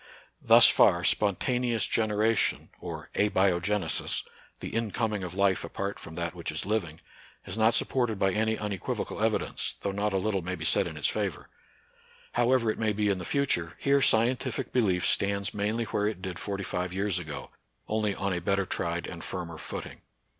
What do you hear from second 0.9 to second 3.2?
spontaneous generation, or